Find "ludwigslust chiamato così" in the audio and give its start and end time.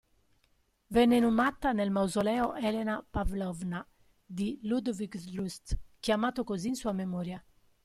4.63-6.69